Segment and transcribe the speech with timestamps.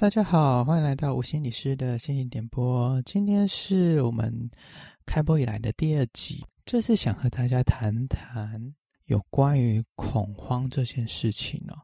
[0.00, 3.02] 大家好，欢迎来到吴心理师的心情点播。
[3.02, 4.32] 今天是我们
[5.04, 8.58] 开播以来的第二集，这次想和大家谈谈
[9.08, 11.76] 有关于恐慌这件事情哦。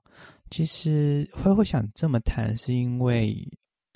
[0.50, 3.36] 其实会会想这么谈，是因为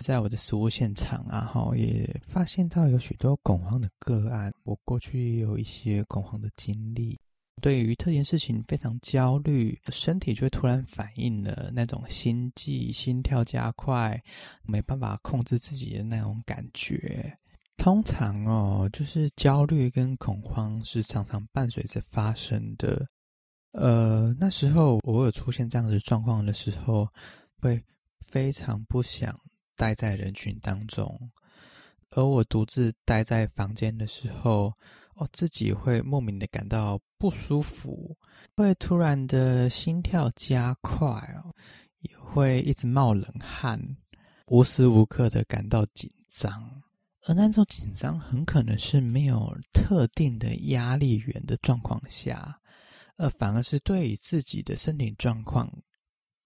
[0.05, 4.53] 在我的实务现场啊，哈，也发现到有许多恐慌的个案。
[4.65, 7.19] 我过去也有一些恐慌的经历。
[7.61, 14.21] 对于特定事情非常焦虑，身体就会突然反应了那种心悸、心跳加快，
[14.63, 17.37] 没办法控制自己的那种感觉。
[17.77, 23.07] 通常哦，就是焦虑跟恐慌是常常伴随着发生的。
[23.73, 27.09] 呃，那时候我有出现这样的状况的时候，
[27.61, 27.81] 会
[28.27, 29.39] 非常不想
[29.77, 31.31] 待在人群当中，
[32.11, 34.73] 而我独自待在房间的时候。
[35.21, 38.17] 我自己会莫名的感到不舒服，
[38.57, 41.07] 会突然的心跳加快
[41.45, 41.55] 哦，
[41.99, 43.79] 也会一直冒冷汗，
[44.47, 46.83] 无时无刻的感到紧张，
[47.27, 52.59] 而那种紧张很可能是没有特定的压力源的状况下，
[53.17, 55.71] 而反而是对于自己的身体状况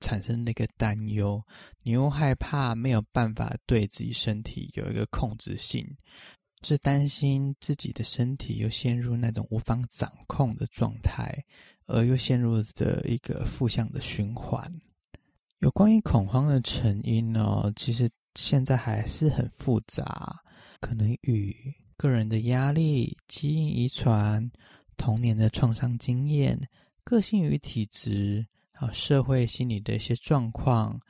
[0.01, 1.41] 产生那个担忧，
[1.85, 5.87] 你又害怕没有办法对自己身体有一个控制性。
[6.65, 11.33] 是担心自己的身体又陷入那种无法掌控的状态，
[11.87, 14.73] 而又陷入的一个负向的循环。
[15.61, 20.37] 有关于恐慌的成因呢，其实现在还是很复杂，
[20.81, 21.55] 可能与
[21.97, 24.51] 个人的压力、基因遗传、
[24.97, 26.59] 童年的创伤经验、
[27.05, 31.01] 个性与体质，还有社会心理的一些状况。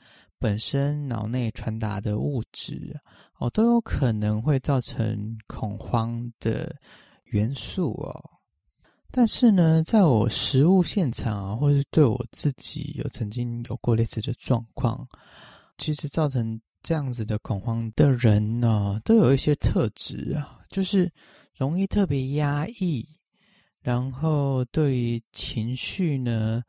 [0.45, 2.95] 本身脑内传达的物质
[3.39, 6.77] 哦，都有可能会造成恐慌的
[7.31, 8.13] 元素哦。
[9.11, 15.09] 但是呢，在我实务现场啊，或是对我自己有曾经有过类似的状况，
[15.79, 21.11] 其实造成这样子的恐慌的人呢，都有一些特质啊，就是
[21.57, 23.03] 容易特别压抑，
[23.81, 26.63] 然后对于情绪呢，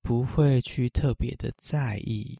[0.00, 2.38] 不会去特别的在意。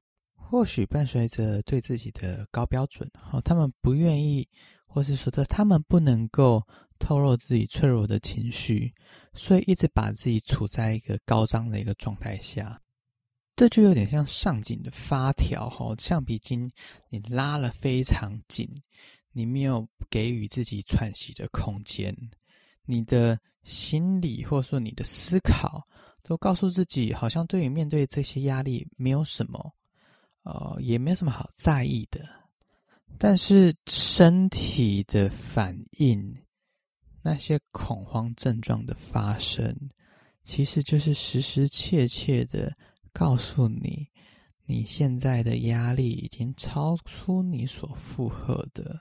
[0.49, 4.49] 或许伴随着对自己的高标准，哈，他们不愿意，
[4.87, 6.63] 或是说的他们不能够
[7.01, 8.95] 透露自己脆弱的情绪，
[9.35, 12.81] 所以一直把自己处在一个高涨的一个状态下，
[13.57, 16.71] 这就有点像上紧的发条，哈，橡皮筋
[17.11, 18.69] 你拉了非常紧，
[19.33, 22.17] 你没有给予自己喘息的空间，
[22.85, 25.85] 你的心理或者说你的思考
[26.23, 29.75] 都告诉自己，好像对于面对这些压力没有什么。
[30.47, 32.25] 哦，也没有什么好在意的，
[33.19, 36.33] 但是身体的反应，
[37.21, 39.77] 那些恐慌症状的发生，
[40.45, 42.73] 其实就是实实切切的
[43.13, 44.07] 告诉你，
[44.67, 48.97] 你现在的压力已经超出你所负荷的。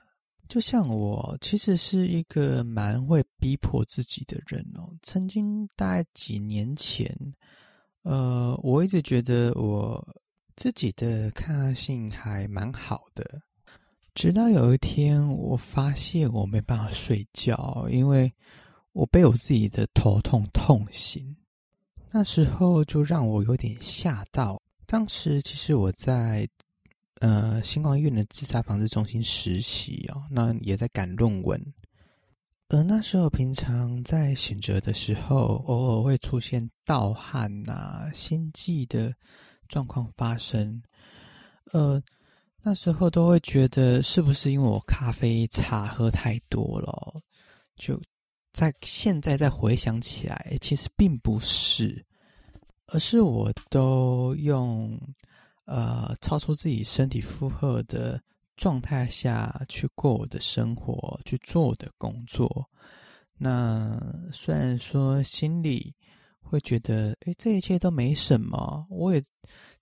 [0.48, 4.92] 就像我，其实是一个蛮会逼迫自己的人哦。
[5.02, 7.16] 曾经大概几年前，
[8.02, 10.04] 呃，我一直觉得我。
[10.56, 13.42] 自己的抗压性还蛮好的，
[14.14, 18.32] 直到有一天，我发现我没办法睡觉，因为
[18.92, 21.36] 我被我自己的头痛痛醒。
[22.10, 24.60] 那时候就让我有点吓到。
[24.86, 26.48] 当时其实我在
[27.20, 31.60] 呃新光医院的自杀防治中心实习哦，那也在赶论文。
[32.68, 39.14] 而那时候平常在醒着的时候，偶尔会出现盗汗呐、心悸的。
[39.68, 40.82] 状况发生，
[41.72, 42.02] 呃，
[42.62, 47.20] 那时候都会觉得是不是因为我咖啡茶喝太多了？
[47.76, 48.00] 就
[48.52, 52.04] 在现在再回想起来，其实并不是，
[52.86, 54.98] 而是我都用
[55.64, 58.20] 呃超出自己身体负荷的
[58.56, 62.68] 状态下去过我的生活，去做我的工作。
[63.36, 64.00] 那
[64.32, 65.94] 虽然说心里。
[66.48, 69.22] 会觉得，诶，这一切都没什么，我也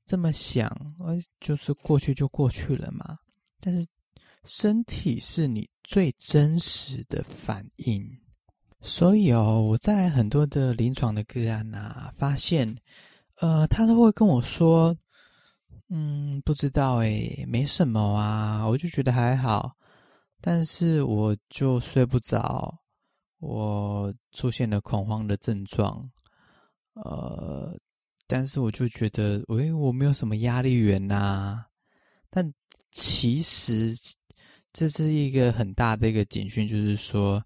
[0.06, 0.68] 这么想，
[0.98, 3.18] 呃，就是过去就过去了嘛。
[3.60, 3.86] 但是，
[4.44, 8.06] 身体是你最真实的反应，
[8.82, 12.76] 所以哦，我在很多的临床的个案啊，发现，
[13.36, 14.94] 呃，他都会跟我说，
[15.88, 19.74] 嗯，不知道诶，没什么啊，我就觉得还好，
[20.40, 22.78] 但是我就睡不着，
[23.38, 26.10] 我出现了恐慌的症状。
[26.94, 27.76] 呃，
[28.26, 31.64] 但是我就觉得，喂，我没有什么压力源呐。
[32.30, 32.52] 但
[32.90, 33.94] 其实
[34.72, 37.44] 这是一个很大的一个警讯，就是说，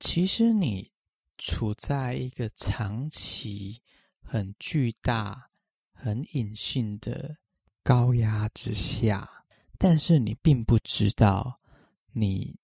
[0.00, 0.90] 其实你
[1.38, 3.80] 处在一个长期
[4.20, 5.48] 很巨大、
[5.92, 7.36] 很隐性的
[7.82, 9.28] 高压之下，
[9.78, 11.58] 但是你并不知道
[12.12, 12.54] 你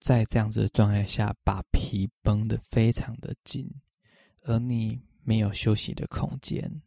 [0.00, 3.68] 在这样子的状态下把皮绷得非常的紧，
[4.42, 6.82] 而你没有休息的空间。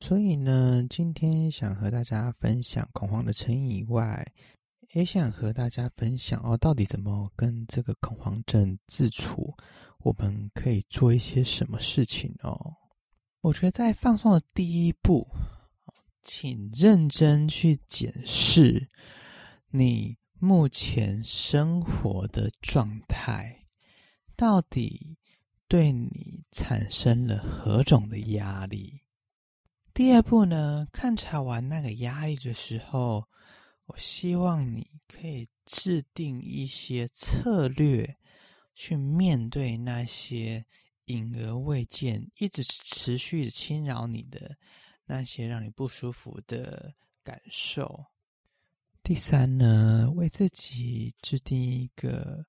[0.00, 4.26] 所以呢，今天想和大家分享恐慌的成因以外，
[4.92, 9.54] 也想和大家分享哦，到底怎么跟这个恐慌症自处？
[10.00, 12.74] 我们可以做一些什么事情哦？
[13.40, 15.26] 我觉得在放松的第一步，
[16.22, 18.86] 请认真去检视
[19.70, 23.64] 你目前生活的状态，
[24.36, 25.16] 到底
[25.68, 29.00] 对你产生了何种的压力？
[29.92, 33.28] 第二步呢，勘察完那个压力的时候，
[33.86, 38.16] 我希望你可以制定一些策略，
[38.74, 40.64] 去面对那些
[41.06, 44.56] 隐而未见、一直持续的侵扰你的
[45.06, 48.04] 那些让你不舒服的感受。
[49.02, 52.44] 第三呢，为自己制定一个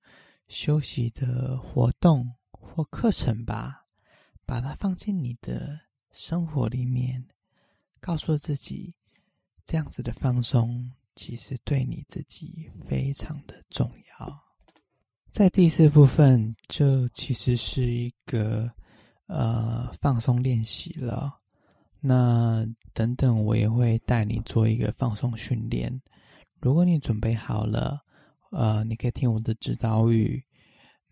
[0.47, 2.33] 休息的活动
[2.75, 3.85] 或课程吧，
[4.45, 5.79] 把它放进你的
[6.11, 7.25] 生活里面，
[8.01, 8.93] 告诉自己
[9.65, 10.91] 这样子的放松。
[11.15, 13.89] 其实对你自己非常的重
[14.19, 14.43] 要。
[15.31, 18.69] 在第四部分，这其实是一个
[19.27, 21.39] 呃放松练习了。
[22.01, 26.01] 那等等，我也会带你做一个放松训练。
[26.59, 28.03] 如果你准备好了，
[28.51, 30.44] 呃，你可以听我的指导语。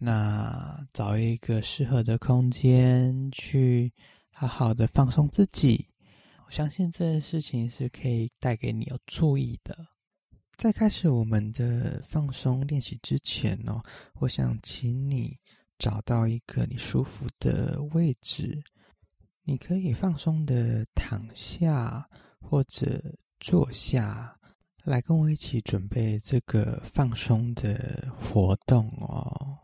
[0.04, 3.90] 那找一个适合的空间，去
[4.34, 5.88] 好好的放松自己。
[6.46, 9.78] 我相信这件事情是可以带给你有注意的。
[10.58, 13.82] 在开始我们的放松练习之前呢，
[14.16, 15.40] 我想请你
[15.80, 18.62] 找到一个你舒服的位置，
[19.44, 22.06] 你可以放松的躺下
[22.42, 23.02] 或者
[23.40, 24.38] 坐下
[24.84, 29.58] 来，跟我一起准备这个放松的活动哦。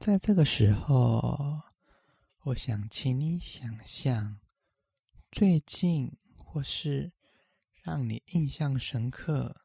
[0.00, 1.60] 在这个时候，
[2.44, 4.40] 我想请你想象
[5.30, 7.12] 最近或是。
[7.82, 9.56] 让你印象深刻，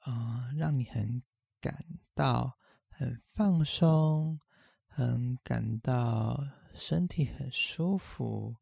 [0.00, 1.22] 啊、呃，让你很
[1.60, 4.40] 感到很放松，
[4.88, 6.44] 很感到
[6.74, 8.56] 身体很舒服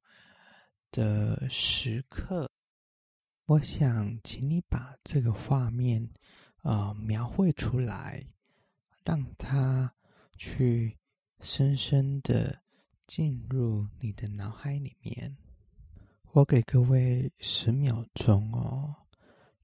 [0.91, 2.51] 的时刻。
[3.47, 6.05] 我想请你把这个画面，
[6.59, 8.23] 啊、呃，描绘出来，
[9.03, 9.91] 让它
[10.37, 10.99] 去
[11.43, 12.63] 深深的
[13.05, 15.37] 进入你的脑海里面。
[16.31, 18.95] 我给各位十秒钟哦，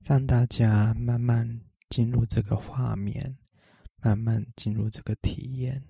[0.01, 3.39] 让大家慢慢进入这个画面，
[4.03, 5.85] 慢慢进入这个体验。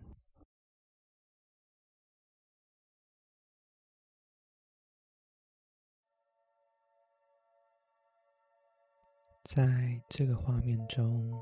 [9.43, 11.33] 在这个画面中，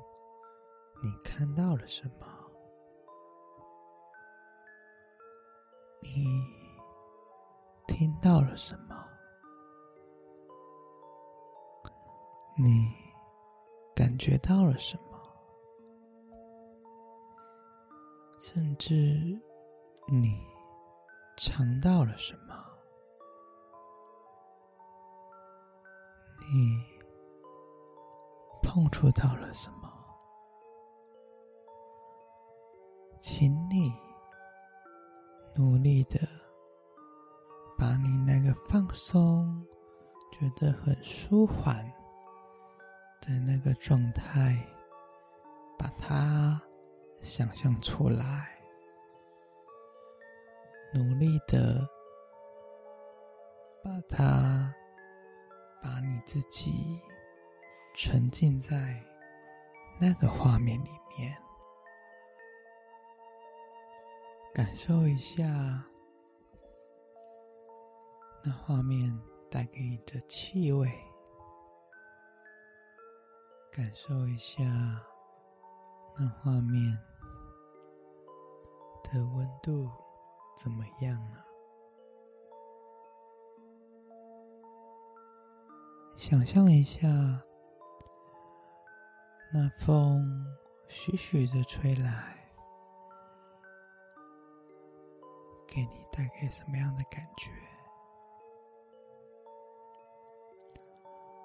[1.03, 2.36] 你看到了什么？
[6.17, 6.43] 你
[7.87, 8.97] 听到了什么？
[12.57, 12.91] 你
[13.95, 15.21] 感觉到了什么？
[18.39, 19.39] 甚至
[20.11, 20.41] 你
[21.37, 22.55] 尝到了什么？
[26.41, 26.83] 你
[28.63, 29.93] 碰触到了什么？
[33.21, 33.93] 请你
[35.57, 36.21] 努力的
[37.79, 39.65] 把你那个放松、
[40.33, 41.85] 觉得很舒缓。
[43.29, 44.57] 的那个状态，
[45.77, 46.63] 把它
[47.21, 48.57] 想象出来，
[50.95, 51.85] 努力的
[53.83, 54.73] 把它，
[55.83, 57.01] 把你自己
[57.97, 59.03] 沉浸在
[60.01, 61.37] 那个画面里面，
[64.57, 65.45] 感受一下
[68.43, 69.15] 那画面
[69.51, 70.91] 带给你的气味。
[73.71, 74.65] 感受一下
[76.19, 76.89] 那画面
[79.05, 79.91] 的温度
[80.57, 81.39] 怎么样呢？
[86.17, 87.07] 想象一下，
[89.53, 90.47] 那风
[90.89, 92.36] 徐徐的吹来，
[95.77, 97.51] 给你带给什么样的感觉？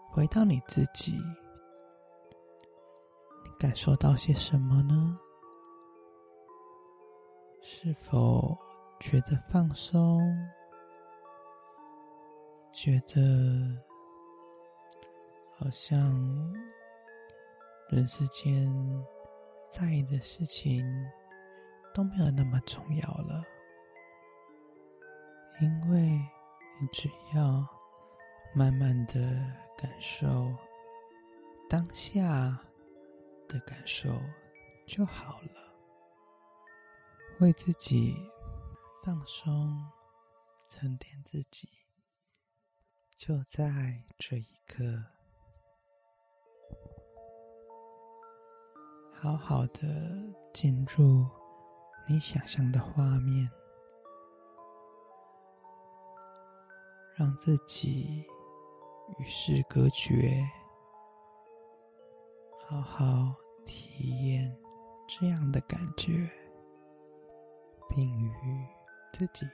[0.10, 1.22] 回到你自己。
[3.44, 5.20] 你感受到些什么呢？
[7.62, 8.58] 是否
[9.02, 10.22] 觉得放松？
[12.72, 13.78] 觉得
[15.58, 16.00] 好像
[17.90, 18.74] 人世间
[19.70, 20.86] 在意的事情
[21.94, 23.44] 都没有那么重要了，
[25.62, 26.00] 因为
[26.80, 27.64] 你只要
[28.56, 29.14] 慢慢的
[29.78, 30.52] 感受
[31.70, 32.60] 当下
[33.48, 34.10] 的感受
[34.88, 35.74] 就好了，
[37.40, 38.16] 为自己
[39.06, 39.88] 放松、
[40.68, 41.70] 沉淀自己，
[43.16, 44.84] 就在这一刻，
[49.14, 49.80] 好好的
[50.52, 51.30] 进入
[52.08, 53.48] 你想象的画面，
[57.16, 58.26] 让自己
[59.18, 60.44] 与世隔绝。
[62.68, 63.34] 好好
[63.66, 64.58] 体验
[65.08, 66.30] 这样的感觉，
[67.90, 68.66] 并与
[69.12, 69.46] 自己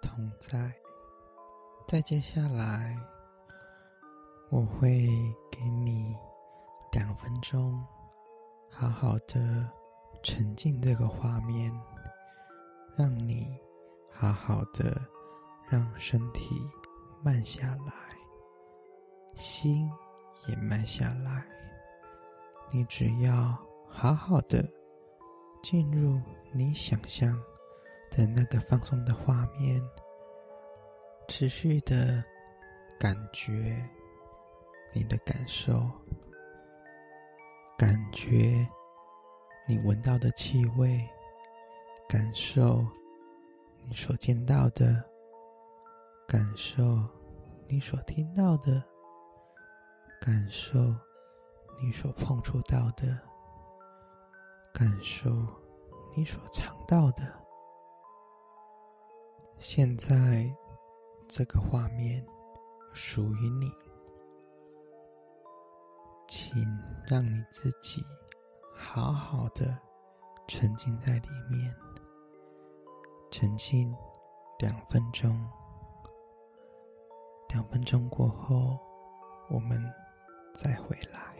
[0.00, 0.72] 同在。
[1.86, 2.94] 再接下来，
[4.50, 5.06] 我会
[5.52, 6.16] 给你
[6.92, 7.84] 两分钟，
[8.70, 9.70] 好好的
[10.22, 11.70] 沉浸这个画面，
[12.96, 13.60] 让你
[14.10, 14.98] 好好的
[15.68, 16.56] 让身体
[17.26, 17.92] 慢下来，
[19.34, 19.90] 心
[20.46, 21.44] 也慢下来。
[22.70, 24.64] 你只要好好的
[25.60, 26.20] 进入
[26.52, 27.36] 你想象
[28.12, 29.82] 的那个放松的画面，
[31.26, 32.22] 持续的
[32.96, 33.84] 感觉
[34.92, 35.90] 你的感受，
[37.76, 38.64] 感觉
[39.66, 41.04] 你闻到的气味，
[42.08, 42.86] 感受
[43.84, 45.04] 你所见到的，
[46.26, 46.82] 感受
[47.68, 48.82] 你所听到的，
[50.20, 50.94] 感受。
[51.78, 53.18] 你所碰触到的，
[54.72, 55.30] 感受
[56.16, 57.22] 你所尝到的，
[59.58, 60.50] 现在
[61.28, 62.26] 这个画面
[62.94, 63.70] 属于你，
[66.26, 66.66] 请
[67.06, 68.02] 让你自己
[68.74, 69.78] 好好的
[70.48, 71.76] 沉浸在里面，
[73.30, 73.94] 沉浸
[74.60, 75.46] 两分钟，
[77.50, 78.78] 两分钟过后，
[79.48, 79.82] 我们
[80.54, 81.35] 再回来。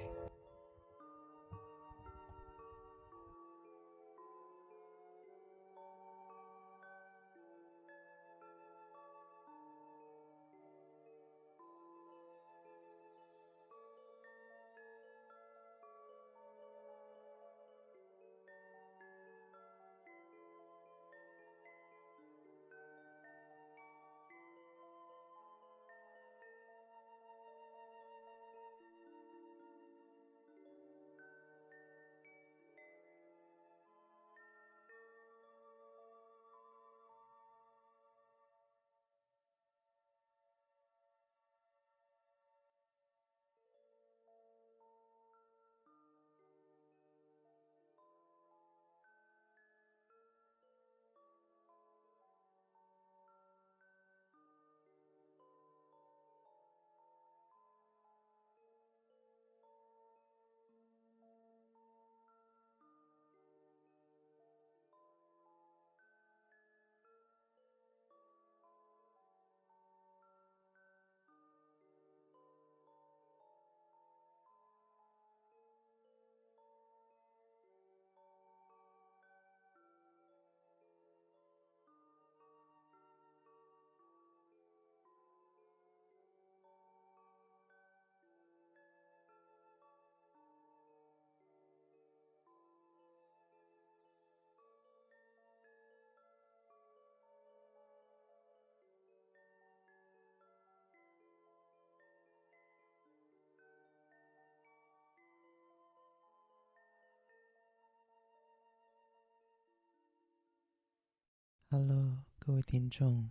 [111.78, 113.28] Hello，各位听众，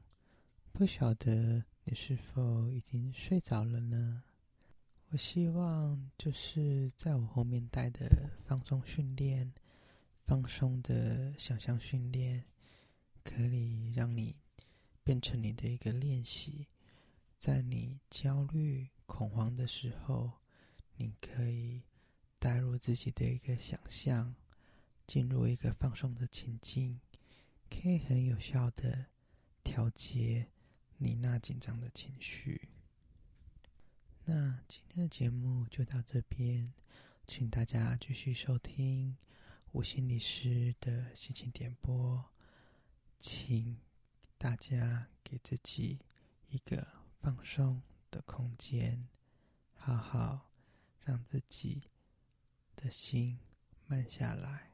[0.71, 4.21] 不晓得你是否已经睡着了呢？
[5.09, 9.51] 我希望就是在我后面带的放松训练、
[10.27, 12.45] 放松的想象训练，
[13.23, 14.35] 可以让你
[15.03, 16.67] 变成你的一个练习，
[17.39, 20.33] 在你焦虑、恐慌的时候，
[20.97, 21.81] 你可以
[22.37, 24.35] 带入自己的一个想象，
[25.07, 26.99] 进入一个放松的情境。
[27.69, 29.07] 可以很有效的
[29.63, 30.47] 调节
[30.97, 32.69] 你那紧张的情绪。
[34.25, 36.73] 那今天的节目就到这边，
[37.27, 39.15] 请大家继续收听
[39.71, 42.25] 无心理师的心情点播，
[43.19, 43.77] 请
[44.37, 45.99] 大家给自己
[46.49, 46.87] 一个
[47.21, 49.07] 放松的空间，
[49.73, 50.49] 好好
[51.03, 51.83] 让自己
[52.75, 53.37] 的心
[53.85, 54.71] 慢下来，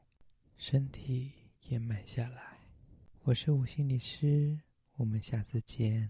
[0.57, 1.33] 身体
[1.63, 2.50] 也慢下来。
[3.23, 4.57] 我是吴心理师，
[4.95, 6.09] 我们下次见。